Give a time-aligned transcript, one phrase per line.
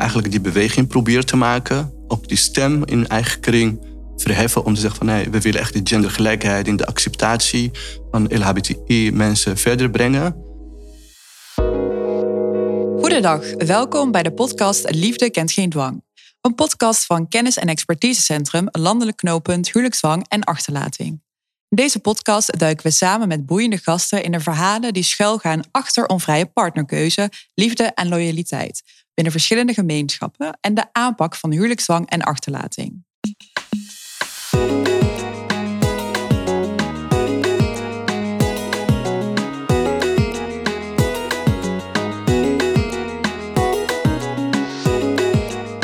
[0.00, 1.92] eigenlijk die beweging proberen te maken.
[2.08, 5.72] Ook die stem in eigen kring verheffen om te zeggen van nee, we willen echt
[5.72, 7.70] de gendergelijkheid in de acceptatie
[8.10, 10.48] van LHBTI-mensen verder brengen.
[13.00, 16.02] Goedendag, welkom bij de podcast Liefde kent geen dwang.
[16.40, 21.20] Een podcast van Kennis- en Expertisecentrum Landelijk Knooppunt Huwelijksdwang en Achterlating.
[21.70, 26.06] In deze podcast duiken we samen met boeiende gasten in de verhalen die schuilgaan achter
[26.06, 28.82] onvrije partnerkeuze, liefde en loyaliteit
[29.14, 33.04] binnen verschillende gemeenschappen en de aanpak van huwelijksdwang en achterlating.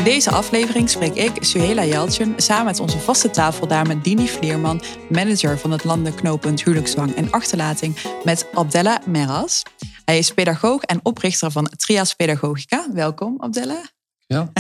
[0.07, 5.71] Deze aflevering spreek ik, Suhela Jeltjen, samen met onze vaste tafeldame Dini Vleerman, manager van
[5.71, 9.63] het landelijk knooppunt Huwelijkszwang en Achterlating, met Abdella Meras.
[10.05, 12.87] Hij is pedagoog en oprichter van Trias Pedagogica.
[12.93, 13.83] Welkom, Abdella.
[14.27, 14.53] Ja.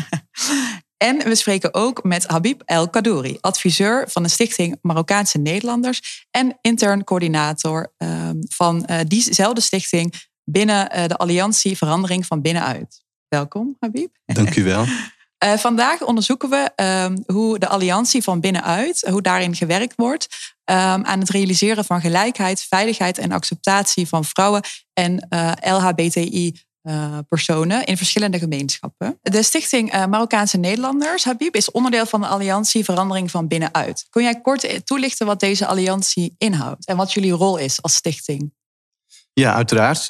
[1.08, 6.58] en we spreken ook met Habib El Kadouri, adviseur van de Stichting Marokkaanse Nederlanders en
[6.60, 13.04] intern coördinator ehm, van uh, diezelfde stichting binnen uh, de Alliantie Verandering van Binnenuit.
[13.28, 14.10] Welkom, Habib.
[14.24, 14.84] Dank u wel.
[15.44, 20.26] Uh, vandaag onderzoeken we uh, hoe de alliantie van binnenuit, hoe daarin gewerkt wordt
[20.64, 26.64] um, aan het realiseren van gelijkheid, veiligheid en acceptatie van vrouwen en uh, LHBTI.
[27.28, 29.18] personen in verschillende gemeenschappen.
[29.22, 34.06] De Stichting Marokkaanse Nederlanders, Habib, is onderdeel van de Alliantie Verandering van Binnenuit.
[34.10, 38.52] Kun jij kort toelichten wat deze alliantie inhoudt en wat jullie rol is als stichting?
[39.32, 40.06] Ja, uiteraard.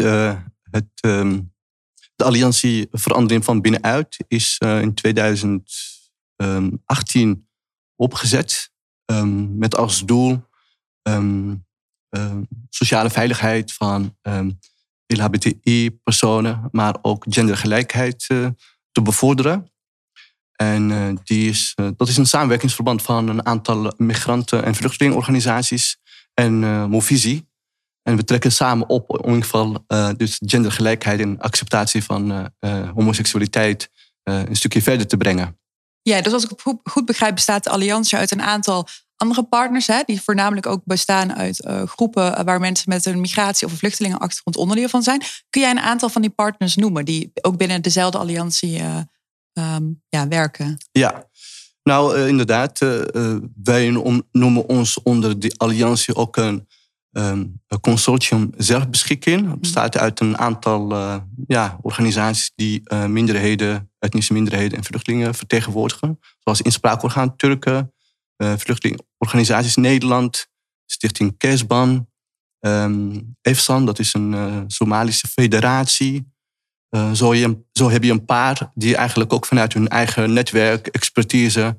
[0.71, 1.55] het, um
[2.17, 7.49] de Alliantie Verandering van Binnenuit is uh, in 2018
[7.97, 8.71] opgezet
[9.05, 10.45] um, met als doel
[11.03, 11.65] um,
[12.71, 14.17] sociale veiligheid van
[15.07, 18.49] LHBTI-personen, maar ook gendergelijkheid uh,
[18.93, 19.71] te bevorderen.
[20.53, 25.99] En uh, die is, dat is een samenwerkingsverband van een aantal migranten- en vluchtelingenorganisaties
[26.35, 26.59] en
[26.91, 27.46] Movisie.
[28.07, 32.45] En we trekken samen op in ieder geval uh, dus gendergelijkheid en acceptatie van uh,
[32.61, 33.91] uh, homoseksualiteit
[34.23, 35.59] een stukje verder te brengen.
[36.03, 39.87] Ja, dus als ik het goed begrijp, bestaat de Alliantie uit een aantal andere partners,
[39.87, 44.57] hè, die voornamelijk ook bestaan uit groepen waar mensen met een migratie- of een vluchtelingenachtergrond
[44.57, 45.23] onderdeel van zijn.
[45.51, 48.83] Kun jij een aantal van die partners noemen die ook binnen dezelfde alliantie
[49.53, 50.77] um, ja, werken?
[50.93, 51.29] Ja,
[51.83, 52.79] nou inderdaad,
[53.63, 53.91] wij
[54.33, 56.67] noemen ons onder die alliantie ook een
[57.17, 59.51] um, consortium zelfbeschikking.
[59.51, 61.17] Het bestaat uit een aantal uh,
[61.47, 66.19] ja, organisaties die uh, minderheden, etnische minderheden en vluchtelingen vertegenwoordigen.
[66.39, 67.93] Zoals Inspraakorgaan Turken,
[68.37, 70.49] uh, Vluchtelingenorganisaties Nederland,
[70.87, 72.09] Stichting Kesban,
[72.61, 76.35] um, EFSAN, dat is een Somalische federatie.
[77.13, 81.79] Zo, je, zo, heb je een paar die eigenlijk ook vanuit hun eigen netwerk, expertise,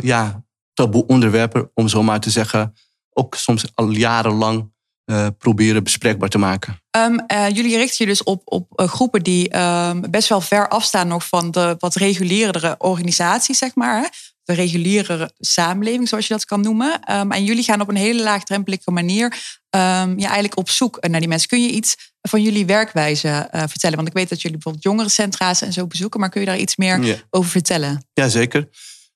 [0.00, 2.74] ja, taboe onderwerpen, om zo maar te zeggen,
[3.18, 4.72] ook soms al jarenlang
[5.10, 6.80] uh, proberen bespreekbaar te maken.
[6.96, 10.68] Um, uh, jullie richten je dus op, op uh, groepen die um, best wel ver
[10.68, 14.00] afstaan nog van de wat regulierdere organisaties, zeg maar.
[14.00, 14.08] Hè?
[14.44, 17.12] De reguliere samenleving, zoals je dat kan noemen.
[17.12, 21.28] Um, en jullie gaan op een hele laagdrempelige manier ja, eigenlijk op zoek naar die
[21.28, 21.48] mensen.
[21.48, 23.96] Kun je iets van jullie werkwijze vertellen?
[23.96, 26.76] Want ik weet dat jullie bijvoorbeeld jongerencentra's en zo bezoeken, maar kun je daar iets
[26.76, 27.16] meer ja.
[27.30, 28.06] over vertellen?
[28.12, 28.68] Ja, zeker.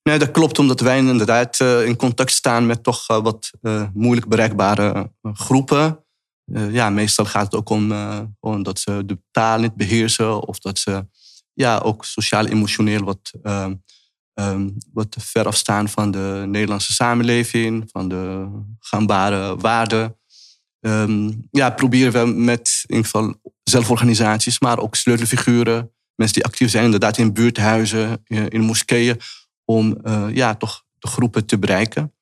[0.02, 3.84] Nee, dat klopt, omdat wij inderdaad uh, in contact staan met toch uh, wat uh,
[3.94, 6.04] moeilijk bereikbare groepen.
[6.70, 7.92] ja, meestal gaat het ook om,
[8.40, 11.06] om dat ze de taal niet beheersen of dat ze
[11.54, 13.32] ja, ook sociaal-emotioneel wat,
[14.34, 18.48] um, wat ver afstaan van de Nederlandse samenleving, van de
[18.80, 20.16] gangbare waarden.
[20.80, 23.04] Um, ja, proberen we met in
[23.62, 29.20] zelforganisaties, maar ook sleutelfiguren, mensen die actief zijn inderdaad in buurthuizen, in moskeeën,
[29.64, 32.14] om uh, ja, toch de groepen te bereiken.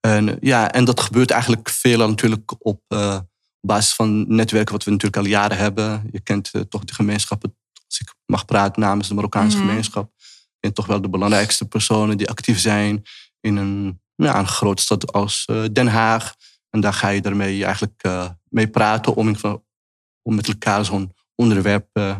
[0.00, 3.18] En, ja, en dat gebeurt eigenlijk veel natuurlijk op uh,
[3.60, 6.08] basis van netwerken wat we natuurlijk al jaren hebben.
[6.10, 10.12] Je kent toch de gemeenschappen, als ik mag praten namens de Marokkaanse mm gemeenschap.
[10.60, 13.02] Kent toch wel de belangrijkste personen die actief zijn
[13.40, 16.34] in een, ja, een grote stad als Den Haag.
[16.70, 18.02] En daar ga je daarmee eigenlijk
[18.48, 19.36] mee praten om,
[20.22, 22.18] om met elkaar zo'n onderwerp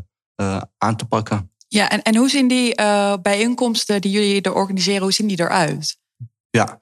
[0.79, 1.56] aan te pakken.
[1.69, 5.41] Ja, en, en hoe zien die uh, bijeenkomsten die jullie er organiseren, hoe zien die
[5.41, 5.99] eruit?
[6.51, 6.81] Ja,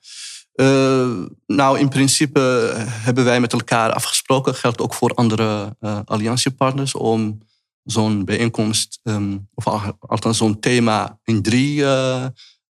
[0.54, 2.40] uh, nou in principe
[2.78, 7.38] hebben wij met elkaar afgesproken, geldt ook voor andere alliantiepartners, om
[7.84, 9.66] zo'n bijeenkomst, um, of
[9.98, 11.84] althans zo'n thema in drie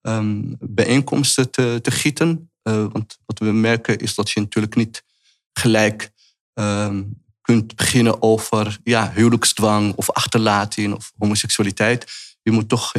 [0.01, 2.51] um, bijeenkomsten te, te gieten.
[2.63, 5.03] want wat we merken is dat je natuurlijk niet
[5.53, 6.11] gelijk
[6.53, 12.05] um, kunt beginnen over ja, huwelijksdwang of achterlating of homoseksualiteit.
[12.41, 12.91] je moet toch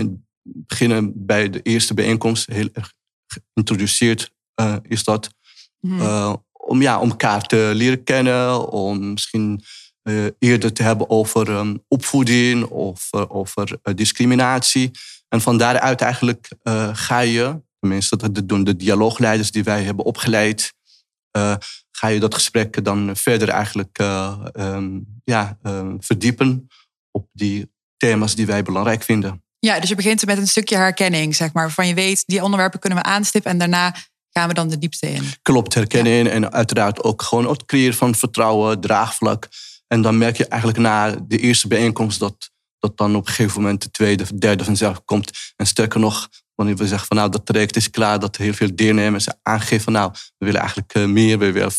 [0.43, 2.47] beginnen bij de eerste bijeenkomst.
[2.47, 2.93] Heel erg
[3.27, 4.31] geïntroduceerd
[4.83, 5.31] is dat.
[5.81, 6.37] Mhm.
[6.53, 9.65] om, ja, om elkaar te leren kennen, om misschien
[10.39, 14.91] eerder te hebben over ehm, opvoeding of over discriminatie.
[15.29, 16.49] En van daaruit eigenlijk
[16.93, 20.73] ga je, tenminste dat doen de dialoogleiders die wij hebben opgeleid,
[22.03, 25.59] ga je dat gesprek dan verder eigenlijk ehm, ja,
[25.99, 26.69] verdiepen
[27.11, 29.43] op die thema's die wij belangrijk vinden.
[29.59, 32.81] Ja, dus je begint met een stukje herkenning, zeg maar, waarvan je weet, die onderwerpen
[32.81, 33.95] kunnen we aanstippen en daarna
[34.31, 35.23] gaan we dan de diepte in.
[35.43, 39.49] Klopt, herkenning en uiteraard ook gewoon het creëren van vertrouwen, draagvlak.
[39.87, 43.61] En dan merk je eigenlijk na de eerste bijeenkomst dat, dat dan op een gegeven
[43.63, 45.31] moment de tweede, derde vanzelf komt.
[45.57, 48.75] En sterker nog, wanneer we zeggen van nou dat traject is klaar, dat heel veel
[48.75, 51.73] deelnemers aangeven van nou, we willen eigenlijk eh, meer, we willen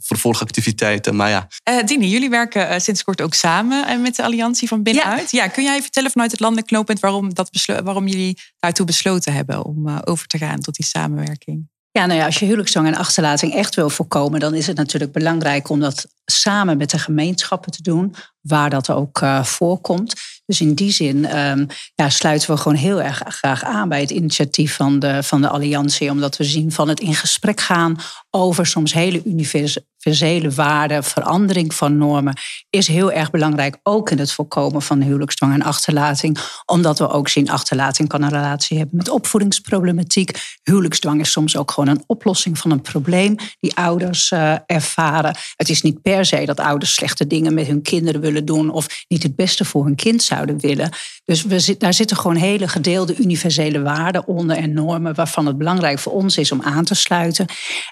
[0.00, 1.16] vervolgactiviteiten.
[1.16, 1.48] Maar ja.
[1.70, 5.30] Uh, Dini, jullie werken uh, sinds kort ook samen uh, met de Alliantie van Binnenuit.
[5.30, 5.42] Ja.
[5.42, 5.48] ja.
[5.48, 7.50] kun jij vertellen vanuit het landelijk knooppunt waarom, dat
[7.82, 11.68] waarom jullie daartoe besloten hebben om over te gaan tot die samenwerking?
[11.92, 15.12] Ja, nou ja, als je huwelijksdwang en achterlating echt wil voorkomen, dan is het natuurlijk
[15.12, 20.14] belangrijk om dat samen met de gemeenschappen te doen, waar dat ook voorkomt.
[20.50, 24.10] Dus in die zin um, ja, sluiten we gewoon heel erg graag aan bij het
[24.10, 26.10] initiatief van de, van de Alliantie.
[26.10, 27.96] Omdat we zien van het in gesprek gaan
[28.30, 32.36] over soms hele universele waarden, verandering van normen,
[32.70, 33.78] is heel erg belangrijk.
[33.82, 36.38] Ook in het voorkomen van huwelijksdwang en achterlating.
[36.66, 40.58] Omdat we ook zien, achterlating kan een relatie hebben met opvoedingsproblematiek.
[40.62, 45.36] Huwelijksdwang is soms ook gewoon een oplossing van een probleem die ouders uh, ervaren.
[45.56, 49.04] Het is niet per se dat ouders slechte dingen met hun kinderen willen doen of
[49.08, 50.90] niet het beste voor hun kind zouden willen.
[51.24, 55.98] Dus we, daar zitten gewoon hele gedeelde universele waarden onder en normen waarvan het belangrijk
[55.98, 57.46] voor ons is om aan te sluiten.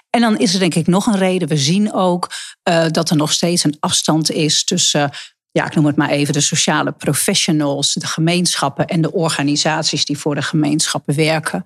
[0.09, 1.47] En dan is er denk ik nog een reden.
[1.47, 2.29] We zien ook
[2.69, 5.11] uh, dat er nog steeds een afstand is tussen
[5.51, 10.17] ja, ik noem het maar even, de sociale professionals, de gemeenschappen en de organisaties die
[10.17, 11.65] voor de gemeenschappen werken.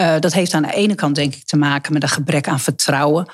[0.00, 2.60] Uh, dat heeft aan de ene kant denk ik te maken met een gebrek aan
[2.60, 3.26] vertrouwen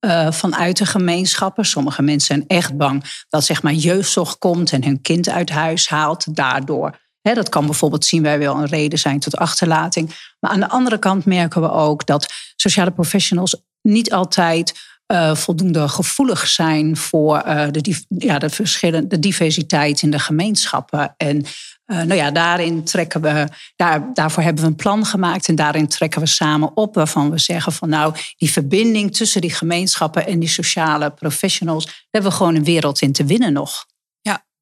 [0.00, 1.64] uh, vanuit de gemeenschappen.
[1.64, 5.88] Sommige mensen zijn echt bang dat zeg maar jeugdzorg komt en hun kind uit huis
[5.88, 6.98] haalt daardoor.
[7.22, 10.14] dat kan bijvoorbeeld zien wij wel een reden zijn tot achterlating.
[10.40, 14.74] Maar aan de andere kant merken we ook dat sociale professionals niet altijd
[15.12, 21.14] uh, voldoende gevoelig zijn voor uh, de, ja, de, verschillende, de diversiteit in de gemeenschappen.
[21.16, 25.54] En uh, nou ja, daarin trekken we, daar, daarvoor hebben we een plan gemaakt en
[25.54, 30.26] daarin trekken we samen op waarvan we zeggen van nou, die verbinding tussen die gemeenschappen
[30.26, 33.86] en die sociale professionals, daar hebben we gewoon een wereld in te winnen nog.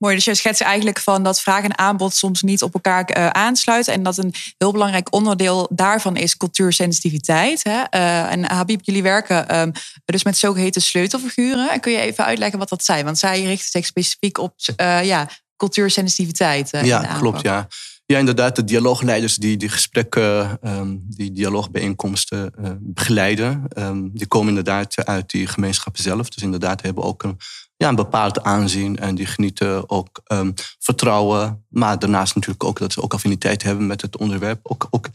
[0.05, 3.29] Mooi, dus je schetst eigenlijk van dat vraag en aanbod soms niet op elkaar uh,
[3.29, 3.93] aansluiten.
[3.93, 7.63] En dat een heel belangrijk onderdeel daarvan is cultuursensitiviteit.
[7.63, 7.83] Hè?
[7.91, 9.73] Uh, en Habib, jullie werken um,
[10.05, 11.71] dus met zogeheten sleutelfiguren.
[11.71, 13.05] En kun je even uitleggen wat dat zijn?
[13.05, 16.71] Want zij richten zich specifiek op uh, ja, cultuursensitiviteit.
[16.83, 17.67] ja, klopt, ja.
[18.07, 25.05] Ja, inderdaad, de dialoogleiders die die gesprekken, um, die dialoogbijeenkomsten begeleiden, um, die komen inderdaad
[25.05, 26.29] uit die gemeenschap zelf.
[26.29, 27.39] Dus inderdaad hebben ook een
[27.77, 31.65] ja, een bepaald aanzien en die genieten ook um, vertrouwen.
[31.69, 34.61] Maar daarnaast natuurlijk ook dat ze ook affiniteit hebben met het onderwerp.
[34.63, 35.09] Ook, ook,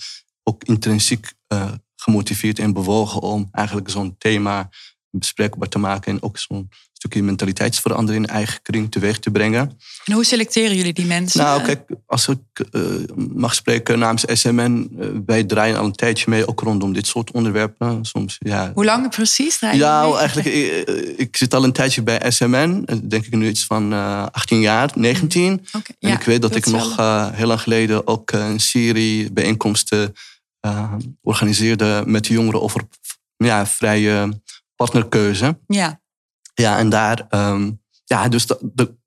[0.43, 4.69] ook intrinsiek uh, gemotiveerd en bewogen om eigenlijk zo'n thema
[5.11, 6.69] bespreekbaar te maken en ook zo'n
[6.99, 9.79] stukje mentaliteitsverandering in eigen kring teweeg te brengen.
[10.05, 11.39] En hoe selecteren jullie die mensen?
[11.39, 12.39] Nou, kijk, als ik
[12.71, 12.83] uh,
[13.15, 17.07] mag spreken namens SMN, uh, eh, wij draaien al een tijdje mee, ook rondom dit
[17.07, 18.05] soort onderwerpen.
[18.05, 18.71] Soms, ja.
[18.73, 20.15] Hoe lang precies draaien Ja, mee?
[20.15, 23.93] eigenlijk, ik, eh, ik, zit al een tijdje bij SMN, denk ik nu iets van
[23.93, 25.51] uh, 18 jaar, 19.
[25.51, 26.95] Mm, okay, en ja, ik weet dat ik nog
[27.33, 30.13] heel lang geleden ook een serie bijeenkomsten
[31.21, 32.81] organiseerde met de jongeren over
[33.37, 34.41] ja, vrije
[34.79, 35.59] partnerkeuze.
[35.67, 36.01] Ja.
[36.53, 38.97] Ja, en daar, um, ja, dus de,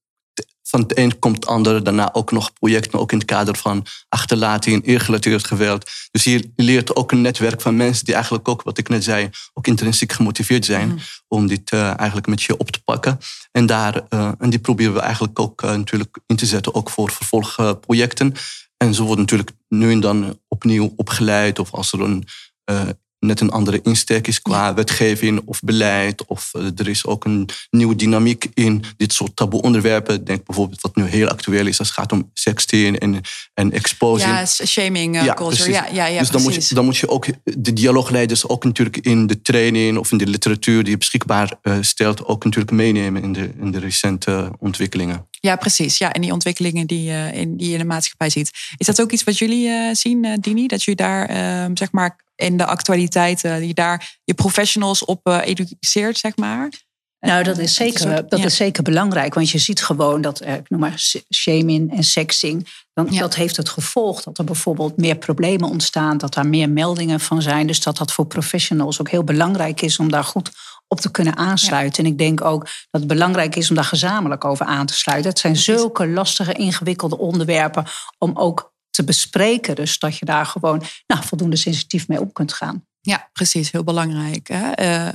[0.62, 1.82] van het een komt het andere.
[1.82, 5.90] Daarna ook nog projecten, ook in het kader van achterlating, eergerelateerd geweld.
[6.10, 9.30] Dus hier leert ook een netwerk van mensen die eigenlijk ook, wat ik net zei,
[9.52, 10.98] ook intrinsiek gemotiveerd zijn mm.
[11.28, 13.18] om dit uh, eigenlijk met je op te pakken.
[13.52, 16.90] En, daar, uh, en die proberen we eigenlijk ook uh, natuurlijk in te zetten, ook
[16.90, 18.34] voor vervolgprojecten.
[18.76, 22.28] En ze worden natuurlijk nu en dan opnieuw opgeleid of als er een
[23.22, 26.26] net een andere insteek is qua wetgeving of beleid.
[26.26, 30.24] Of eh, er is ook een nieuwe dynamiek in dit soort taboe onderwerpen.
[30.24, 33.20] Denk bijvoorbeeld wat nu heel actueel is als het gaat om sexting en,
[33.54, 34.30] en exposing.
[34.30, 35.70] Ja, shaming uh, ja, culture.
[35.70, 38.96] Ja, ja, ja, dus dan moet, je, dan moet je ook de dialoogleiders ook natuurlijk
[38.96, 43.22] in de training of in de literatuur die je beschikbaar uh, stelt, ook natuurlijk meenemen
[43.22, 45.26] in de, in de recente ontwikkelingen.
[45.46, 45.98] Ja, precies.
[45.98, 48.50] Ja, en die ontwikkelingen die, uh, in, die je in de maatschappij ziet.
[48.76, 50.66] Is dat ook iets wat jullie zien, Dini?
[50.66, 56.18] Dat jullie daar ehm, zeg maar in de actualiteit, die daar je professionals op educeert,
[56.18, 56.70] zeg maar?
[57.26, 59.34] Nou, dat is zeker, dat is zeker belangrijk.
[59.34, 61.02] Want je ziet gewoon dat, ik noem maar
[61.34, 62.68] shaming en sexing.
[62.94, 66.18] Dan, Dat heeft het gevolg dat er bijvoorbeeld meer problemen ontstaan.
[66.18, 67.66] Dat daar meer meldingen van zijn.
[67.66, 70.50] Dus dat dat voor professionals ook heel belangrijk is om daar goed
[70.92, 72.04] op te kunnen aansluiten.
[72.04, 75.30] En ik denk ook dat het belangrijk is om daar gezamenlijk over aan te sluiten.
[75.30, 77.84] Het zijn zulke lastige, ingewikkelde onderwerpen
[78.18, 79.74] om ook te bespreken.
[79.74, 82.86] Dus dat je daar gewoon nou, voldoende sensitief mee op kunt gaan.
[83.00, 83.70] Ja, precies.
[83.70, 84.48] Heel belangrijk.
[84.52, 84.82] Hè?
[84.82, 85.08] Uh,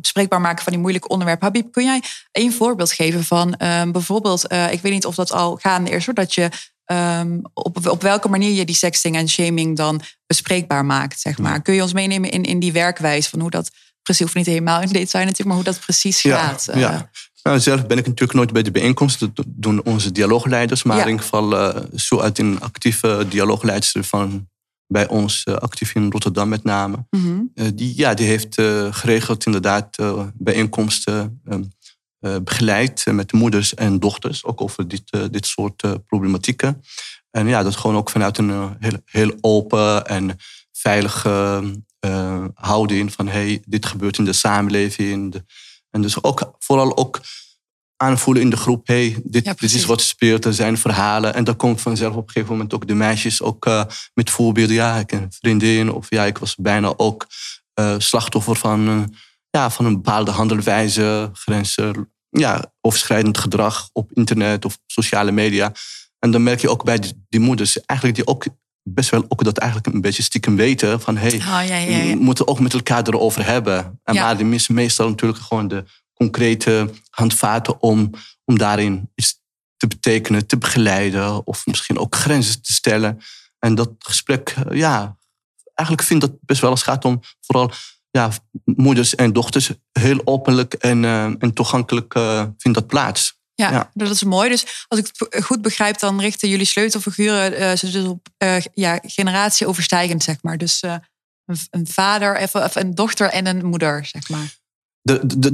[0.00, 1.46] bespreekbaar maken van die moeilijke onderwerpen.
[1.46, 5.32] Habib, kun jij een voorbeeld geven van uh, bijvoorbeeld, uh, ik weet niet of dat
[5.32, 6.48] al gaande is, dat je
[6.92, 11.62] um, op, op welke manier je die sexting en shaming dan bespreekbaar maakt, zeg maar.
[11.62, 13.70] Kun je ons meenemen in, in die werkwijze van hoe dat
[14.02, 16.68] precies, hoeft niet helemaal in detail natuurlijk, maar hoe dat precies gaat?
[16.74, 17.10] Ja.
[17.42, 19.30] Nou, zelf ben ik natuurlijk nooit bij de bijeenkomsten.
[19.34, 20.82] Dat doen onze dialoogleiders.
[20.82, 24.48] Maar in ieder geval uh, zo uit een actieve dialoogleidster van
[24.86, 27.06] bij ons, uh, actief in Rotterdam met name.
[27.10, 28.54] Mm die, ja, die heeft
[28.90, 29.96] geregeld inderdaad
[30.34, 31.62] bijeenkomsten ehm,
[32.42, 34.44] begeleid met moeders en dochters.
[34.44, 36.82] Ook over dit, dit soort problematieken.
[37.30, 40.38] En ja, dat gewoon ook vanuit een heel, heel open en
[40.80, 41.62] veilige
[42.54, 45.44] houding van hey, dit gebeurt in de samenleving.
[45.90, 47.20] En dus ook vooral ook
[47.96, 51.34] aanvoelen in de groep, hey, dit, dit is wat speelt, er zijn verhalen.
[51.34, 53.84] En dan komt vanzelf op een gegeven moment ook de meisjes ook uh,
[54.14, 54.74] met voorbeelden.
[54.74, 57.26] Ja, ik heb een vriendin of ja, ik was bijna ook
[57.80, 59.02] uh, slachtoffer van, uh,
[59.50, 65.72] ja, van een bepaalde handelwijze, grenzen, ja, overschrijdend gedrag op internet of sociale media.
[66.18, 68.44] En dan merk je ook bij die, die moeders eigenlijk die ook
[68.82, 72.16] best wel ook dat eigenlijk een beetje stiekem weten van hey, oh, ja, ja, we
[72.18, 74.00] moeten ook met elkaar erover hebben.
[74.04, 75.84] En maar die missen meestal natuurlijk gewoon de
[76.14, 78.10] concrete handvaten om,
[78.44, 79.40] om daarin iets
[79.76, 83.20] te betekenen, te begeleiden of misschien ook grenzen te stellen.
[83.58, 85.16] En dat gesprek, eh, ja,
[85.74, 87.72] eigenlijk vind dat best wel eens gaat om vooral
[88.10, 88.30] ja,
[88.64, 93.39] moeders en dochters heel openlijk en, uh, en toegankelijk uh, vindt dat plaats.
[93.68, 94.48] Ja, dat is mooi.
[94.48, 98.98] Dus als ik het goed begrijp, dan richten jullie sleutelfiguren uh, dus op uh, ja,
[99.02, 100.58] generatieoverstijgend, zeg maar.
[100.58, 100.94] Dus uh,
[101.44, 104.58] een, een, vader, of een dochter en een moeder, zeg maar.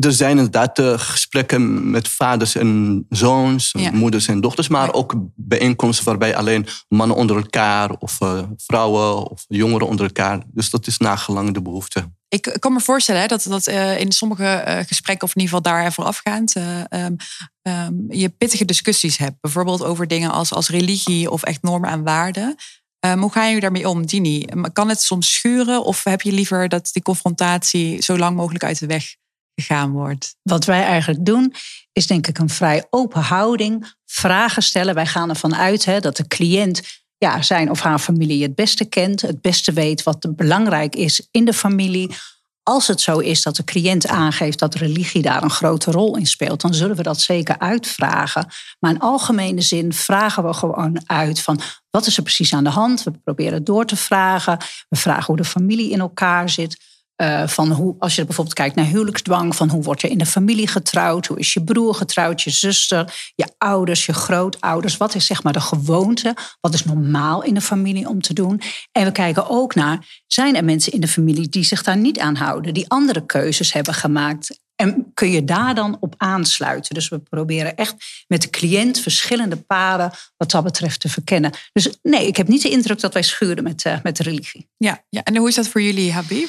[0.01, 6.37] Er zijn inderdaad gesprekken met vaders en zoons, moeders en dochters, maar ook bijeenkomsten waarbij
[6.37, 8.19] alleen mannen onder elkaar of
[8.57, 10.43] vrouwen of jongeren onder elkaar.
[10.47, 12.11] Dus dat is nagelang de behoefte.
[12.29, 13.67] Ik kan me voorstellen dat, dat
[13.99, 17.17] in sommige gesprekken, of in ieder geval daar voorafgaand, um,
[17.63, 19.41] um, je pittige discussies hebt.
[19.41, 22.55] Bijvoorbeeld over dingen als, als religie of echt normen en waarden.
[23.07, 24.45] Um, hoe gaan jullie daarmee om, Dini?
[24.73, 28.79] Kan het soms schuren of heb je liever dat die confrontatie zo lang mogelijk uit
[28.79, 29.17] de weg
[29.61, 30.37] gegaan wordt?
[30.43, 31.55] Wat wij eigenlijk doen,
[31.93, 33.95] is denk ik een vrij open houding.
[34.05, 34.95] Vragen stellen.
[34.95, 36.83] Wij gaan ervan uit hè, dat de cliënt
[37.19, 41.45] ja, zijn of haar familie het beste kent, het beste weet wat belangrijk is in
[41.45, 42.15] de familie
[42.69, 46.27] als het zo is dat de cliënt aangeeft dat religie daar een grote rol in
[46.27, 48.47] speelt, dan zullen we dat zeker uitvragen.
[48.79, 51.61] Maar in algemene zin vragen we gewoon uit van
[51.91, 53.03] wat is er precies aan de hand.
[53.03, 54.59] We proberen door te vragen.
[54.89, 56.77] We vragen hoe de familie in elkaar zit.
[57.23, 60.27] Uh, van hoe, als je bijvoorbeeld kijkt naar huwelijksdwang, van hoe wordt er in de
[60.27, 61.27] familie getrouwd?
[61.27, 64.97] Hoe is je broer getrouwd, je zuster, je ouders, je grootouders?
[64.97, 66.37] Wat is zeg maar de gewoonte?
[66.61, 68.61] Wat is normaal in de familie om te doen?
[68.93, 72.19] En we kijken ook naar, zijn er mensen in de familie die zich daar niet
[72.19, 74.61] aan houden, die andere keuzes hebben gemaakt?
[74.75, 76.95] En kun je daar dan op aansluiten?
[76.95, 81.53] Dus we proberen echt met de cliënt verschillende paden wat dat betreft te verkennen.
[81.73, 84.69] Dus nee, ik heb niet de indruk dat wij schuren met, uh, met religie.
[84.77, 86.49] Ja, ja, en hoe is dat voor jullie, Habib?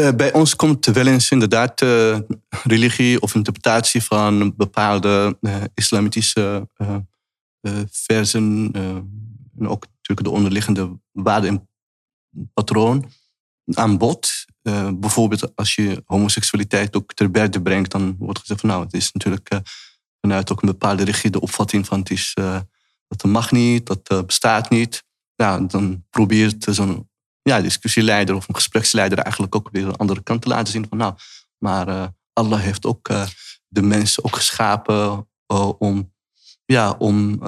[0.00, 2.18] Uh, bij ons komt wel eens inderdaad uh,
[2.48, 6.68] religie of interpretatie van bepaalde uh, islamitische
[7.90, 8.70] versen.
[9.58, 11.68] en ook natuurlijk de onderliggende waarden en
[12.54, 13.10] patroon
[13.74, 14.44] aan bod.
[14.94, 19.12] bijvoorbeeld als je homoseksualiteit ook ter berde brengt, dan wordt gezegd van nou, het is
[19.12, 19.48] natuurlijk
[20.20, 22.34] vanuit ook een bepaalde rigide opvatting van het is,
[23.08, 25.04] dat mag niet, dat bestaat niet.
[25.36, 27.10] Nou, dan probeert zo'n
[27.42, 30.98] ja, discussieleider of een gespreksleider eigenlijk ook weer een andere kant te laten zien van
[30.98, 31.14] nou,
[31.58, 33.26] maar uh, Allah heeft ook uh,
[33.68, 36.12] de mensen ook geschapen uh, om,
[36.64, 37.42] ja, om,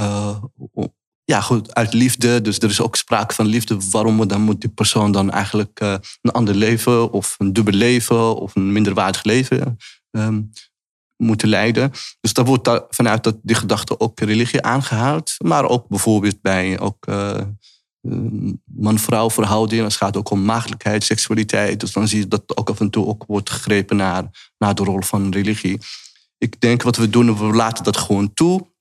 [1.24, 2.40] ja, goed, uit liefde.
[2.40, 3.76] Dus er is ook sprake van liefde.
[3.90, 8.54] Waarom dan moet die persoon dan eigenlijk een ander leven of een dubbel leven of
[8.54, 9.76] een minderwaardig leven
[10.10, 10.50] um,
[11.16, 11.90] moeten leiden.
[12.20, 15.34] Dus daar wordt vanuit dat, die gedachte ook religie aangehaald.
[15.38, 17.40] Maar ook bijvoorbeeld bij ook, eh,
[18.64, 19.82] man-vrouw verhouding.
[19.82, 21.80] Het gaat ook om maagdelijkheid, seksualiteit.
[21.80, 24.84] Dus dan zie je dat ook af en toe ook wordt gegrepen naar, naar de
[24.84, 25.80] rol van religie.
[26.38, 28.73] Ik denk wat we doen, we laten dat gewoon toe.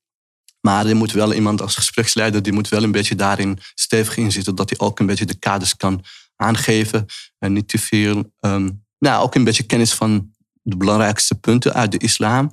[0.60, 4.32] Maar er moet wel iemand als gespreksleider, die moet wel een beetje daarin stevig in
[4.32, 4.54] zitten.
[4.54, 6.04] Dat hij ook een beetje de kaders kan
[6.36, 7.06] aangeven.
[7.38, 11.92] En niet te veel, um, nou, ook een beetje kennis van de belangrijkste punten uit
[11.92, 12.50] de islam.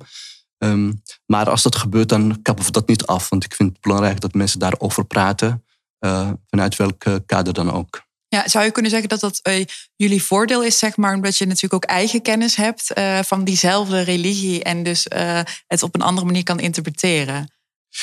[0.58, 0.92] Ehm,
[1.26, 3.28] maar als dat gebeurt, dan kappen we dat niet af.
[3.28, 5.64] Want ik vind het belangrijk dat mensen daarover praten.
[6.04, 8.02] Uh, vanuit welk kader dan ook.
[8.32, 9.64] Ja, zou je kunnen zeggen dat dat uh,
[9.96, 14.00] jullie voordeel is, zeg maar, omdat je natuurlijk ook eigen kennis hebt uh, van diezelfde
[14.00, 17.52] religie en dus uh, het op een andere manier kan interpreteren?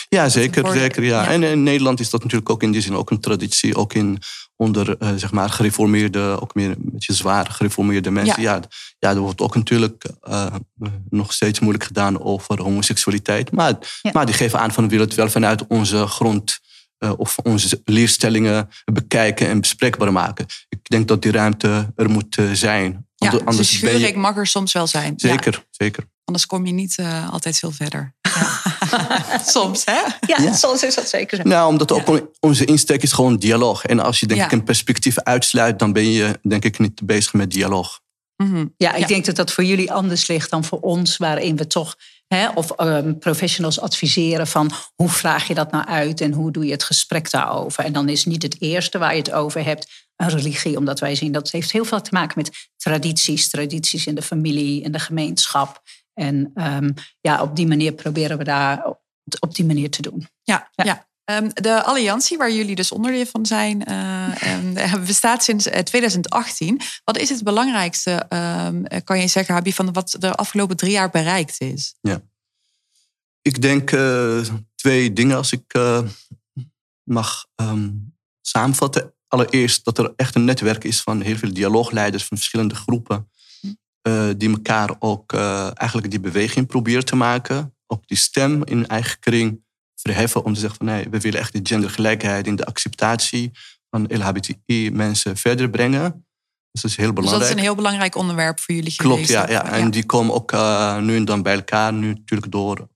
[0.10, 0.72] Ja, zeker.
[0.72, 1.28] zeker ja.
[1.28, 3.76] En in Nederland is dat natuurlijk ook in die zin ook een traditie.
[3.76, 4.22] Ook in
[4.56, 8.42] onder zeg maar gereformeerde, ook meer een beetje zwaar gereformeerde mensen.
[8.42, 8.62] Ja, ja,
[9.00, 10.06] ja er wordt ook natuurlijk
[11.10, 13.52] nog steeds moeilijk gedaan over homoseksualiteit.
[13.52, 13.78] Maar,
[14.12, 16.60] maar die geven aan van we willen het wel vanuit onze grond
[17.00, 20.46] uh, of onze leerstellingen bekijken en bespreekbaar maken.
[20.70, 23.08] Ik denk dat die ruimte er moet uh, zijn.
[23.16, 24.18] Ja, Anders dus scheurig je...
[24.18, 25.14] mag er soms wel zijn.
[25.18, 25.64] Zeker, ja.
[25.70, 26.04] zeker.
[26.24, 28.16] Anders kom je niet uh, altijd veel verder.
[28.22, 28.62] Ja.
[29.46, 30.02] soms, hè?
[30.28, 31.44] Ja, ja, soms is dat zeker zo.
[31.44, 33.86] Nou, omdat ook onze insteek is gewoon dialoog.
[33.86, 37.34] En als je denk ik een perspectief uitsluit, dan ben je denk ik niet bezig
[37.34, 38.00] met dialoog.
[38.36, 38.74] Mm -hmm.
[38.78, 41.96] Ja, ik denk dat dat voor jullie anders ligt dan voor ons, waarin we toch
[42.30, 46.66] Hè, of um, professionals adviseren van hoe vraag je dat nou uit en hoe doe
[46.66, 47.84] je het gesprek daarover.
[47.84, 51.16] En dan is niet het eerste waar je het over hebt een religie, omdat wij
[51.16, 54.92] zien dat het heeft heel veel te maken met tradities, tradities in de familie, in
[54.92, 55.82] de gemeenschap.
[56.14, 58.98] En um, ja, op die manier proberen we daar
[59.40, 60.28] op die manier te doen.
[60.44, 60.70] ja.
[60.76, 61.09] ja.
[61.30, 63.84] Ehm, de alliantie, waar jullie dus onderdeel van zijn,
[64.78, 66.78] uh, bestaat sinds 2018.
[66.78, 70.92] Eh, wat is het belangrijkste, ehm, kan je zeggen, Habi, van wat de afgelopen drie
[70.92, 71.96] jaar bereikt is?
[72.02, 72.22] Ja.
[73.42, 73.90] Ik denk
[74.76, 75.80] twee dingen als ik
[77.04, 77.46] mag
[78.42, 79.14] samenvatten.
[79.28, 83.30] Allereerst dat er echt een netwerk is van heel veel dialoogleiders van verschillende groepen.
[84.38, 85.34] die elkaar ook
[85.74, 87.76] eigenlijk die beweging proberen te maken.
[87.88, 89.68] Ook die stem in eigen kring
[90.02, 93.52] verheffen om te zeggen van nee, we willen echt de gendergelijkheid in de acceptatie
[93.90, 96.26] van LHBTI-mensen verder brengen.
[96.72, 97.40] Dus dat is heel belangrijk.
[97.40, 99.72] Dus dat is een heel belangrijk onderwerp voor jullie Klopt, ja, ja.
[99.72, 101.94] En die komen ook uh, nu en dan bij elkaar.
[101.94, 102.88] Nu natuurlijk door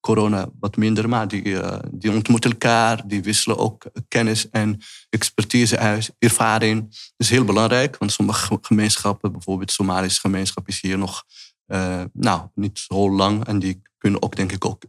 [0.00, 3.08] corona wat minder, maar die, uh, die ontmoeten elkaar.
[3.08, 4.80] Die wisselen ook kennis en
[5.10, 6.80] expertise uit, ervaring.
[6.90, 11.24] Dat is heel belangrijk, want sommige gemeenschappen, bijvoorbeeld de Somalische gemeenschap, is hier nog
[11.66, 13.46] uh, nou, niet zo lang.
[13.46, 14.82] En die kunnen ook, denk ik, ook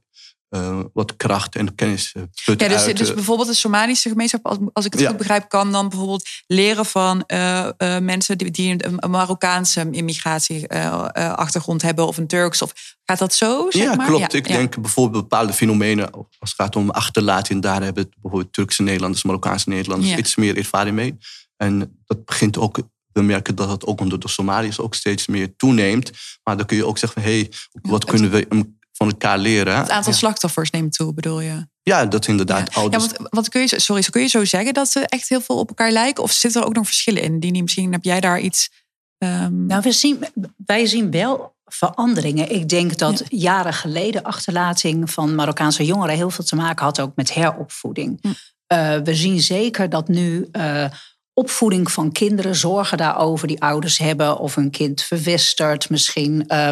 [0.50, 2.24] uh, wat kracht en kennis uh,
[2.58, 5.90] ja, dus, dus bijvoorbeeld de Somalische gemeenschap, als, als ik het goed begrijp, kan dan
[5.90, 12.62] bijvoorbeeld leren van uh, mensen die, die, een Marokkaanse immigratieachtergrond hebben of een Turks.
[12.62, 12.74] Of,
[13.06, 13.66] gaat dat zo?
[13.70, 14.08] Zeg ja, maar?
[14.08, 14.34] klopt.
[14.34, 19.24] ik denk bijvoorbeeld bepaalde fenomenen, als het gaat om achterlating, daar hebben bijvoorbeeld Turkse Nederlanders,
[19.24, 21.18] Marokkaanse Nederlanders iets meer ervaring mee.
[21.58, 22.80] En dat begint ook
[23.18, 26.12] we merken dat het ook onder de Somaliërs ook steeds meer toeneemt.
[26.44, 28.48] Maar dan kun je ook zeggen van, hé, hey, wat kunnen we
[28.98, 29.78] van elkaar leren.
[29.78, 31.68] Het aantal slachtoffers neemt toe, bedoel je?
[31.84, 32.74] Ja, dat inderdaad.
[32.74, 35.42] Ja, ja want, wat kun je, sorry, kun je zo zeggen dat ze echt heel
[35.42, 36.24] veel op elkaar lijken?
[36.24, 37.40] Of zitten er ook nog verschillen in?
[37.40, 38.70] Die misschien heb jij daar iets.
[39.18, 39.66] Um...
[39.66, 40.26] Nou, we zien,
[40.66, 42.52] wij zien wel veranderingen.
[42.52, 47.16] Ik denk dat jaren geleden achterlating van Marokkaanse jongeren heel veel te maken had ook
[47.16, 48.20] met heropvoeding.
[48.22, 48.28] Hm.
[48.74, 50.86] Uh, we zien zeker dat nu uh,
[51.34, 56.44] opvoeding van kinderen, zorgen daarover die ouders hebben of een kind verwestert misschien.
[56.48, 56.70] Uh,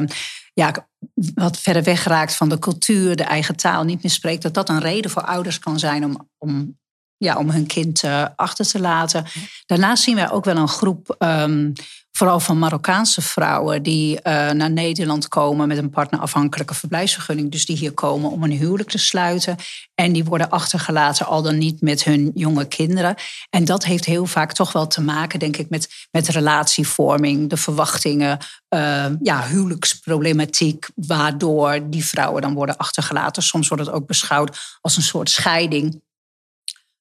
[0.56, 0.88] ja,
[1.34, 4.80] wat verder wegraakt van de cultuur, de eigen taal niet meer spreekt, dat dat een
[4.80, 6.80] reden voor ouders kan zijn om, om,
[7.18, 9.26] ja, om hun kind uh, achter te laten.
[9.66, 11.74] Daarnaast zien wij ook wel een groep um,
[12.18, 17.52] vooral van Marokkaanse vrouwen die uh, naar Nederland komen met een partnerafhankelijke verblijfsvergunning.
[17.52, 19.56] Dus die hier komen om een huwelijk te sluiten.
[19.96, 23.16] En die worden achtergelaten, al dan niet met hun jonge kinderen.
[23.50, 27.58] En dat heeft heel vaak toch wel te maken, denk ik, met, met relatievorming, de
[27.58, 28.38] verwachtingen,
[28.70, 33.44] uh, ja, huwelijksproblematiek, waardoor die vrouwen dan worden achtergelaten.
[33.44, 36.04] Soms wordt het ook beschouwd als een soort scheiding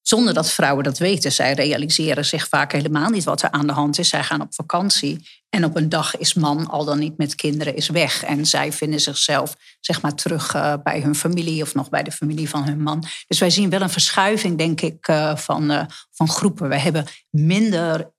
[0.07, 1.33] zonder dat vrouwen dat weten.
[1.33, 4.09] Zij realiseren zich vaak helemaal niet wat er aan de hand is.
[4.09, 7.77] Zij gaan op vakantie en op een dag is man al dan niet met kinderen
[7.77, 8.23] is weg.
[8.23, 12.13] En zij vinden zichzelf zeg maar terug uh, bij hun familie of nog bij de
[12.13, 13.05] familie van hun man.
[13.27, 16.69] Dus wij zien wel een verschuiving, denk ik, uh, van, uh, van groepen.
[16.69, 18.13] We hebben minder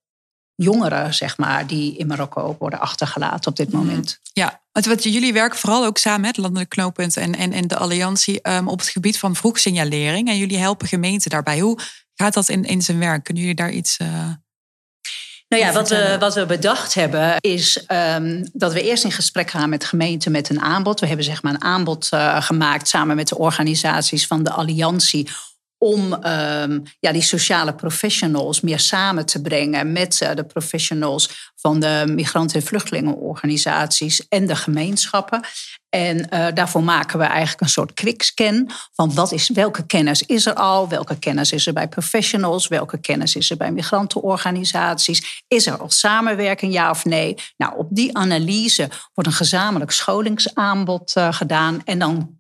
[0.56, 3.78] jongeren, zeg maar, die in Marokko worden achtergelaten op dit mhm.
[3.78, 4.20] moment.
[4.34, 8.50] Ja, wat jullie werken vooral ook samen met Landelijk Knooppunt en, en, en de Alliantie
[8.50, 10.28] um, op het gebied van vroegsignalering.
[10.28, 11.60] En jullie helpen gemeenten daarbij.
[11.60, 11.80] Hoe
[12.16, 13.24] gaat dat in, in zijn werk?
[13.24, 14.00] Kunnen jullie daar iets.
[14.00, 14.08] Uh,
[15.48, 19.50] nou ja, wat we, wat we bedacht hebben is um, dat we eerst in gesprek
[19.50, 21.00] gaan met gemeenten met een aanbod.
[21.00, 25.30] We hebben zeg maar een aanbod uh, gemaakt samen met de organisaties van de Alliantie
[25.78, 31.80] om ehm, ja, die sociale professionals meer samen te brengen met uh, de professionals van
[31.80, 35.42] de migranten- en vluchtelingenorganisaties en de gemeenschappen.
[35.90, 40.46] En uh, daarvoor maken we eigenlijk een soort quickscan van wat is, welke kennis is
[40.46, 45.68] er al, welke kennis is er bij professionals, welke kennis is er bij migrantenorganisaties, is
[45.68, 47.36] er al samenwerking, ja of nee?
[47.58, 52.35] Nou, op die analyse wordt een gezamenlijk scholingsaanbod uh, gedaan en dan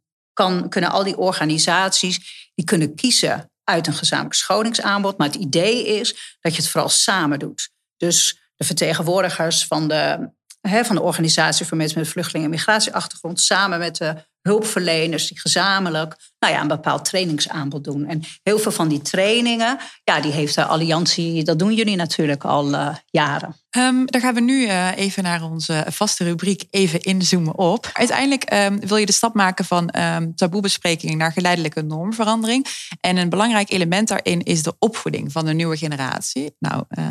[0.69, 5.17] kunnen al die organisaties die kunnen kiezen uit een gezamenlijk scholingsaanbod.
[5.17, 7.69] Maar het idee is dat je het vooral samen doet.
[7.97, 10.29] Dus de vertegenwoordigers van de,
[10.61, 15.39] hè, van de organisatie voor mensen met vluchteling- en migratieachtergrond samen met de hulpverleners die
[15.39, 18.05] gezamenlijk nou ja, een bepaald trainingsaanbod doen.
[18.05, 22.43] En heel veel van die trainingen, ja, die heeft de Alliantie, dat doen jullie natuurlijk
[22.43, 23.55] al uh, jaren.
[23.77, 27.89] Um, dan gaan we nu uh, even naar onze vaste rubriek even inzoomen op.
[27.93, 32.65] Uiteindelijk um, wil je de stap maken van um, taboebesprekingen naar geleidelijke normverandering.
[32.99, 36.55] En een belangrijk element daarin is de opvoeding van de nieuwe generatie.
[36.59, 37.05] Nou, uh,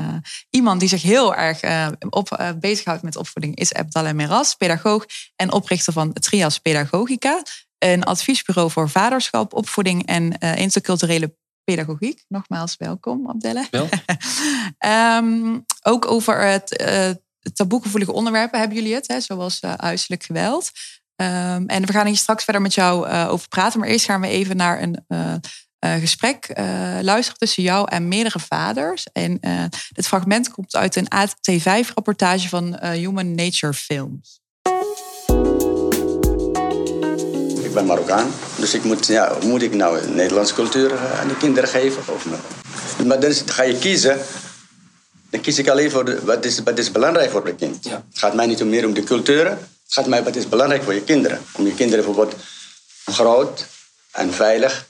[0.50, 1.60] iemand die zich heel erg
[2.10, 5.04] op, bezighoudt met opvoeding is Abdallah Meras, pedagoog
[5.36, 7.23] en oprichter van Trias Pedagogica
[7.78, 12.24] een adviesbureau voor vaderschap, opvoeding en uh, interculturele pedagogiek.
[12.28, 13.66] Nogmaals, welkom, Abdelle.
[13.70, 13.88] Wel.
[15.18, 17.10] um, ook over het uh,
[17.52, 20.70] taboegevoelige onderwerpen hebben jullie het, hè, zoals uh, huiselijk geweld.
[21.16, 23.80] Um, en we gaan hier straks verder met jou over praten.
[23.80, 25.40] Maar eerst gaan we even naar een
[26.00, 26.50] gesprek
[27.00, 29.06] luisteren tussen jou en meerdere vaders.
[29.12, 29.40] En
[29.92, 34.43] dit fragment komt uit een AT5-rapportage van Human Nature Films.
[37.74, 41.68] Ben Marokkaan, dus ik moet, ja, moet ik nou Nederlandse cultuur eh, aan de kinderen
[41.68, 42.02] geven?
[42.14, 42.24] Of,
[43.06, 44.18] maar dan ga je kiezen,
[45.30, 47.84] dan kies ik alleen voor de, wat, is, wat is belangrijk voor het kind.
[47.84, 48.04] Ja.
[48.10, 49.50] Het gaat mij niet meer om de culturen,
[49.84, 51.40] het gaat mij wat is belangrijk voor je kinderen.
[51.52, 52.40] Om je kinderen bijvoorbeeld
[53.04, 53.66] groot
[54.10, 54.86] en veilig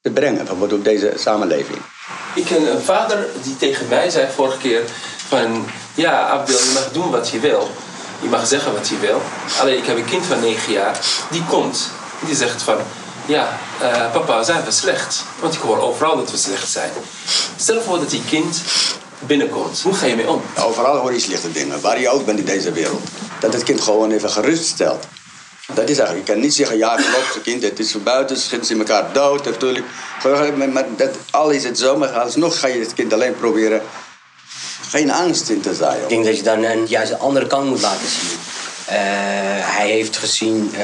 [0.00, 1.78] te brengen, bijvoorbeeld op deze samenleving.
[2.34, 4.82] Ik ken een vader die tegen mij zei vorige keer
[5.28, 5.66] van...
[5.94, 7.70] Ja, Abdel, je mag doen wat je wil.
[8.20, 9.22] Je mag zeggen wat je wil.
[9.60, 11.88] Alleen ik heb een kind van 9 jaar, die komt.
[12.26, 12.76] Die zegt van,
[13.26, 15.24] ja, uh, papa, zijn we slecht?
[15.40, 16.90] Want ik hoor overal dat we slecht zijn.
[17.56, 18.62] Stel voor dat die kind
[19.18, 19.80] binnenkomt.
[19.82, 20.42] Hoe ga je mee om?
[20.58, 23.02] Overal hoor je slechte dingen, waar je ook bent in deze wereld.
[23.40, 25.06] Dat het kind gewoon even gerust stelt.
[25.74, 28.66] Dat is eigenlijk, je kan niet zeggen, ja klopt, kind, het is voor buiten, schieten
[28.66, 29.86] ze elkaar dood natuurlijk.
[30.72, 33.82] Maar dat, al is het zo, maar alsnog ga je het kind alleen proberen
[34.90, 36.02] geen angst in te zaaien.
[36.02, 38.38] Ik denk dat je dan een, juist een andere kant moet laten zien.
[38.88, 38.96] Uh,
[39.76, 40.80] hij heeft gezien uh,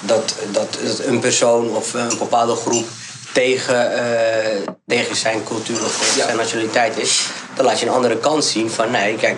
[0.00, 2.86] dat, dat een persoon of een bepaalde groep
[3.32, 6.24] tegen, uh, tegen zijn cultuur of ja.
[6.24, 7.26] zijn nationaliteit is.
[7.54, 9.36] Dan laat je een andere kant zien van nee, kijk,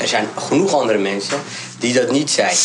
[0.00, 1.38] er zijn genoeg andere mensen
[1.78, 2.56] die dat niet zijn.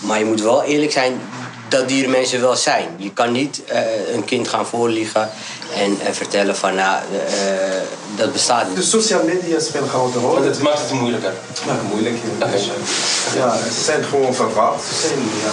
[0.00, 1.20] Maar je moet wel eerlijk zijn
[1.68, 2.88] dat die mensen wel zijn.
[2.96, 3.62] Je kan niet
[4.12, 5.30] een kind gaan voorliegen
[5.74, 7.18] en, en vertellen van nou, uh,
[8.16, 8.76] dat bestaat niet.
[8.76, 10.42] De sociale media spelen een grote rol.
[10.42, 11.32] Dat maakt het moeilijker.
[11.66, 12.16] Maakt het moeilijk.
[12.36, 12.60] Okay.
[13.34, 14.84] Ja, ze zijn gewoon verwacht.
[14.84, 15.52] Ze zijn, ja,